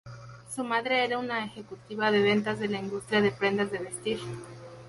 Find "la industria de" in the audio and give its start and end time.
2.67-3.29